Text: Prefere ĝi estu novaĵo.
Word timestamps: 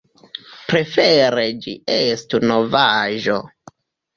Prefere 0.69 1.43
ĝi 1.65 1.75
estu 1.99 2.41
novaĵo. 2.53 3.37